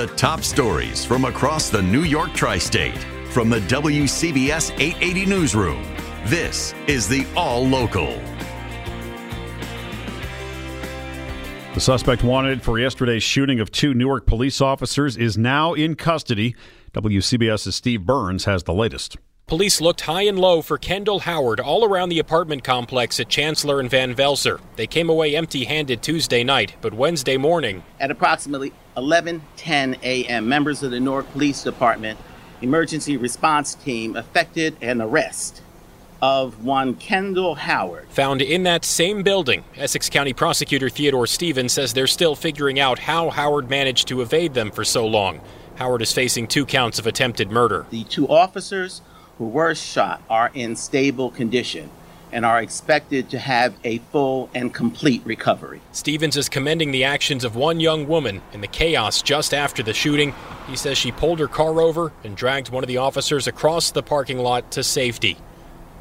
[0.00, 2.96] The top stories from across the New York tri-state
[3.32, 5.82] from the WCBS 880 newsroom.
[6.24, 8.18] This is the All Local.
[11.74, 16.56] The suspect wanted for yesterday's shooting of two Newark police officers is now in custody.
[16.94, 19.18] WCBS's Steve Burns has the latest.
[19.50, 23.80] Police looked high and low for Kendall Howard all around the apartment complex at Chancellor
[23.80, 24.60] and Van Velsor.
[24.76, 27.82] They came away empty handed Tuesday night, but Wednesday morning.
[27.98, 32.18] At approximately 11:10 a.m., members of the Newark Police Department
[32.62, 35.62] emergency response team effected an arrest
[36.22, 38.06] of one Kendall Howard.
[38.10, 42.98] Found in that same building, Essex County Prosecutor Theodore Stephens says they're still figuring out
[42.98, 45.40] how Howard managed to evade them for so long.
[45.76, 47.86] Howard is facing two counts of attempted murder.
[47.88, 49.00] The two officers
[49.38, 51.88] who were shot are in stable condition
[52.32, 55.80] and are expected to have a full and complete recovery.
[55.92, 59.94] Stephens is commending the actions of one young woman in the chaos just after the
[59.94, 60.34] shooting.
[60.66, 64.02] He says she pulled her car over and dragged one of the officers across the
[64.02, 65.36] parking lot to safety.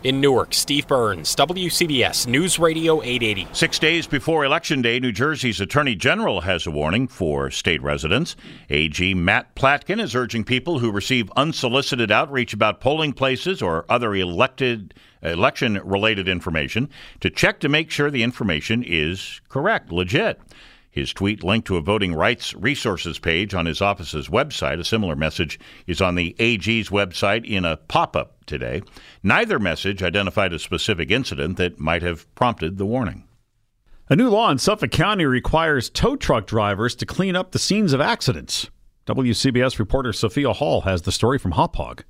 [0.02, 3.50] In Newark, Steve Burns, WCBS News Radio 880.
[3.52, 8.38] Six days before Election Day, New Jersey's Attorney General has a warning for state residents.
[8.70, 14.16] AG Matt Platkin is urging people who receive unsolicited outreach about polling places or other
[14.16, 16.88] elected election related information
[17.20, 20.40] to check to make sure the information is correct, legit.
[20.92, 24.80] His tweet linked to a voting rights resources page on his office's website.
[24.80, 28.82] A similar message is on the AG's website in a pop up today.
[29.24, 33.24] Neither message identified a specific incident that might have prompted the warning.
[34.10, 37.94] A new law in Suffolk County requires tow truck drivers to clean up the scenes
[37.94, 38.70] of accidents.
[39.06, 42.04] WCBS reporter Sophia Hall has the story from Hauppauge.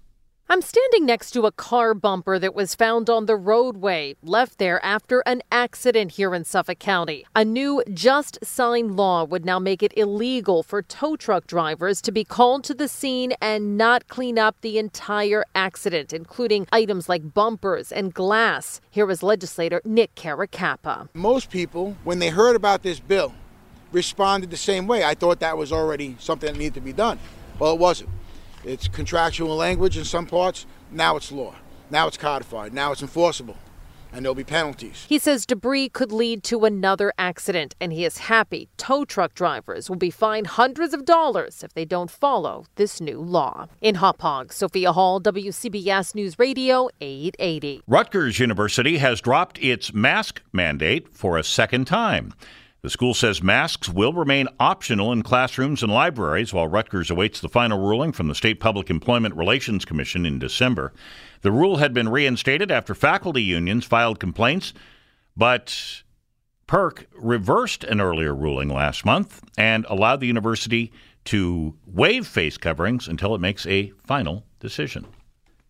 [0.51, 4.83] I'm standing next to a car bumper that was found on the roadway, left there
[4.83, 7.23] after an accident here in Suffolk County.
[7.35, 12.11] A new just signed law would now make it illegal for tow truck drivers to
[12.11, 17.35] be called to the scene and not clean up the entire accident, including items like
[17.35, 18.81] bumpers and glass.
[18.89, 21.09] Here was legislator Nick Caracappa.
[21.13, 23.35] Most people, when they heard about this bill,
[23.91, 25.03] responded the same way.
[25.03, 27.19] I thought that was already something that needed to be done.
[27.59, 28.09] Well, it wasn't.
[28.63, 30.65] It's contractual language in some parts.
[30.91, 31.55] Now it's law.
[31.89, 32.73] Now it's codified.
[32.73, 33.57] Now it's enforceable.
[34.11, 35.05] And there'll be penalties.
[35.07, 39.87] He says debris could lead to another accident, and he is happy tow truck drivers
[39.87, 43.67] will be fined hundreds of dollars if they don't follow this new law.
[43.81, 47.83] In Hauppauge, Sophia Hall, WCBS News Radio 880.
[47.87, 52.33] Rutgers University has dropped its mask mandate for a second time.
[52.81, 57.49] The school says masks will remain optional in classrooms and libraries while Rutgers awaits the
[57.49, 60.93] final ruling from the State Public Employment Relations Commission in December.
[61.41, 64.73] The rule had been reinstated after faculty unions filed complaints,
[65.35, 66.03] but
[66.69, 70.93] PERC reversed an earlier ruling last month and allowed the university
[71.25, 75.05] to waive face coverings until it makes a final decision.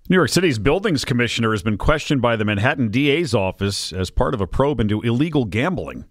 [0.10, 4.36] New York City's buildings commissioner has been questioned by the Manhattan DA's office as part
[4.36, 6.06] of a probe into illegal gambling.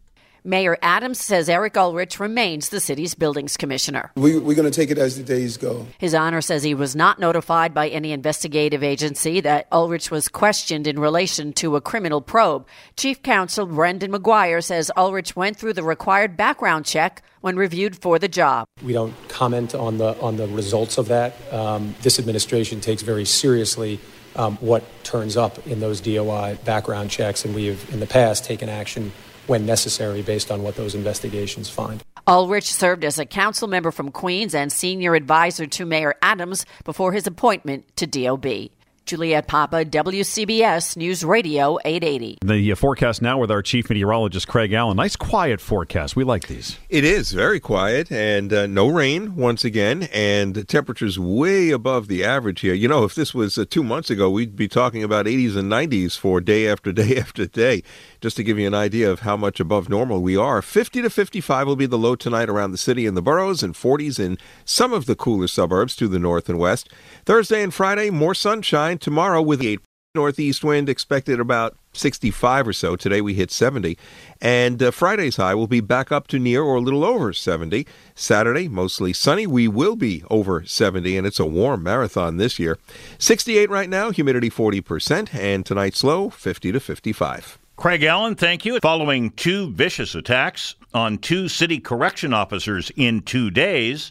[0.49, 4.11] Mayor Adams says Eric Ulrich remains the city's buildings commissioner.
[4.17, 5.87] We, are going to take it as the days go.
[5.99, 10.87] His honor says he was not notified by any investigative agency that Ulrich was questioned
[10.87, 12.67] in relation to a criminal probe.
[12.97, 18.19] Chief counsel Brendan McGuire says Ulrich went through the required background check when reviewed for
[18.19, 18.67] the job.
[18.83, 21.35] We don't comment on the on the results of that.
[21.53, 24.01] Um, this administration takes very seriously
[24.35, 28.47] um, what turns up in those DOI background checks, and we have in the past
[28.47, 29.13] taken action
[29.49, 32.03] when necessary based on what those investigations find.
[32.27, 37.13] Ulrich served as a council member from Queens and senior advisor to Mayor Adams before
[37.13, 38.71] his appointment to DOB.
[39.09, 42.41] Juliet Papa, WCBS News Radio 880.
[42.45, 44.99] The uh, forecast now with our chief meteorologist, Craig Allen.
[44.99, 46.15] Nice quiet forecast.
[46.15, 46.79] We like these.
[46.91, 52.23] It is very quiet and uh, no rain once again, and temperatures way above the
[52.23, 52.75] average here.
[52.75, 55.73] You know, if this was uh, two months ago, we'd be talking about 80s and
[55.73, 57.83] 90s for day after day after day.
[58.21, 61.09] Just to give you an idea of how much above normal we are, 50 to
[61.09, 64.37] 55 will be the low tonight around the city and the boroughs, and 40s in
[64.67, 66.91] some of the cooler suburbs to the north and west.
[67.25, 69.81] Thursday and Friday, more sunshine tomorrow with 8
[70.15, 72.97] Northeast wind expected about 65 or so.
[72.97, 73.99] Today we hit 70.
[74.41, 77.87] And uh, Friday's high will be back up to near or a little over 70.
[78.15, 79.47] Saturday, mostly sunny.
[79.47, 82.79] We will be over 70, and it's a warm marathon this year.
[83.19, 87.59] 68 right now, humidity 40%, and tonight's low 50 to 55.
[87.77, 88.81] Craig Allen, thank you.
[88.81, 94.11] Following two vicious attacks on two city correction officers in two days,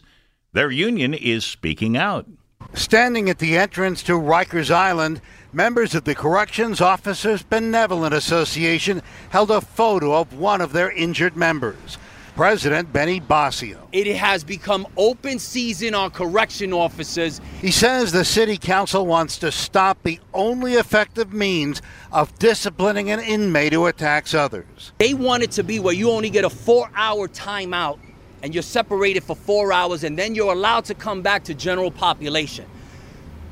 [0.52, 2.26] their union is speaking out.
[2.74, 5.20] Standing at the entrance to Rikers Island,
[5.52, 11.36] members of the Corrections Officers Benevolent Association held a photo of one of their injured
[11.36, 11.98] members.
[12.36, 13.78] President Benny Boscio.
[13.90, 17.40] It has become open season on correction officers.
[17.60, 21.82] He says the city council wants to stop the only effective means
[22.12, 24.92] of disciplining an inmate who attacks others.
[24.98, 27.98] They want it to be where you only get a four hour timeout
[28.42, 31.90] and you're separated for four hours and then you're allowed to come back to general
[31.90, 32.66] population.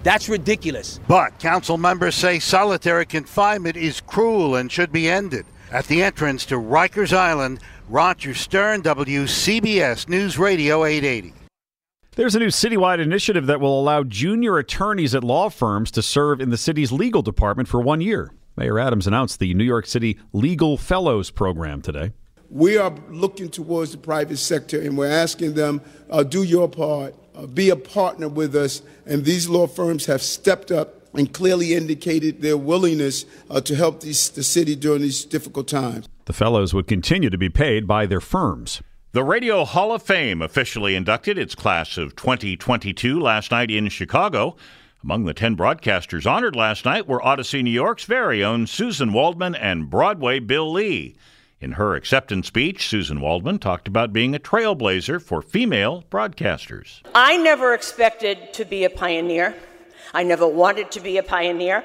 [0.02, 1.00] That's ridiculous.
[1.08, 5.46] But council members say solitary confinement is cruel and should be ended.
[5.72, 11.34] At the entrance to Rikers Island, Roger Stern, WCBS News Radio 880.
[12.14, 16.40] There's a new citywide initiative that will allow junior attorneys at law firms to serve
[16.40, 18.32] in the city's legal department for one year.
[18.56, 22.12] Mayor Adams announced the New York City Legal Fellows Program today.
[22.56, 27.14] We are looking towards the private sector and we're asking them, uh, do your part,
[27.34, 28.80] uh, be a partner with us.
[29.04, 34.00] And these law firms have stepped up and clearly indicated their willingness uh, to help
[34.00, 36.08] these, the city during these difficult times.
[36.24, 38.80] The fellows would continue to be paid by their firms.
[39.12, 44.56] The Radio Hall of Fame officially inducted its class of 2022 last night in Chicago.
[45.04, 49.54] Among the 10 broadcasters honored last night were Audacy New York's very own Suzyn Waldman
[49.54, 51.16] and Broadway Bill Lee.
[51.58, 57.00] In her acceptance speech, Suzyn Waldman talked about being a trailblazer for female broadcasters.
[57.14, 59.54] I never expected to be a pioneer.
[60.12, 61.82] I never wanted to be a pioneer.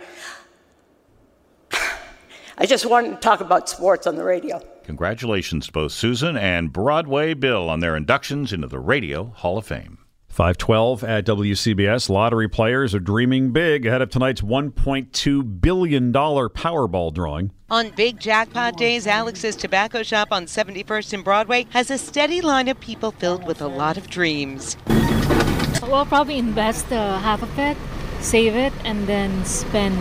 [2.57, 4.61] I just wanted to talk about sports on the radio.
[4.83, 9.65] Congratulations to both Suzyn and Broadway Bill on their inductions into the Radio Hall of
[9.65, 9.99] Fame.
[10.31, 12.09] 512 at WCBS.
[12.09, 17.51] Lottery players are dreaming big ahead of tonight's $1.2 billion Powerball drawing.
[17.69, 22.67] On big jackpot days, Alex's Tobacco Shop on 71st and Broadway has a steady line
[22.67, 24.77] of people filled with a lot of dreams.
[25.81, 27.77] We'll probably invest uh, half of it,
[28.21, 29.97] save it, and then spend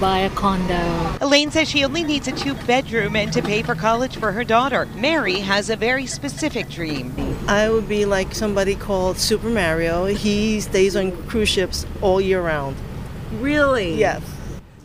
[0.00, 1.16] buy a condo.
[1.20, 4.44] Elaine says she only needs a two bedroom and to pay for college for her
[4.44, 4.86] daughter.
[4.96, 7.14] Mary has a very specific dream.
[7.48, 10.06] I would be like somebody called Super Mario.
[10.06, 12.76] He stays on cruise ships all year round.
[13.40, 13.94] Really?
[13.94, 14.22] Yes.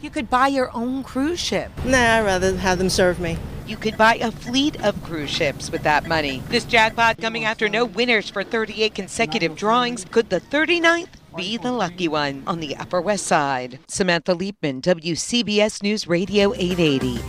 [0.01, 1.71] You could buy your own cruise ship.
[1.85, 3.37] Nah, I'd rather have them serve me.
[3.67, 6.41] You could buy a fleet of cruise ships with that money.
[6.49, 10.05] This jackpot coming after no winners for 38 consecutive drawings.
[10.11, 13.77] Could the 39th be the lucky one on the Upper West Side.
[13.87, 17.19] Samantha Liebman, WCBS News Radio 880.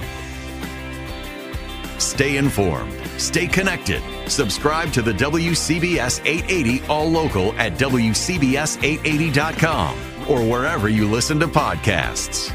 [1.98, 2.92] Stay informed.
[3.16, 4.02] Stay connected.
[4.28, 9.96] Subscribe to the WCBS 880 All Local at WCBS880.com
[10.28, 12.52] or wherever you listen to podcasts.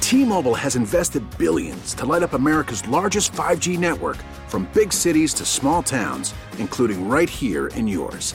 [0.00, 4.16] T Mobile has invested billions to light up America's largest 5G network
[4.48, 8.34] from big cities to small towns, including right here in yours.